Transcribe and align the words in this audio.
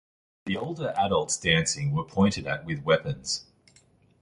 The 0.47 0.57
older 0.57 0.95
adults 0.97 1.37
dancing 1.37 1.91
were 1.91 2.03
pointed 2.03 2.47
at 2.47 2.65
with 2.65 2.79
weapons. 2.81 3.45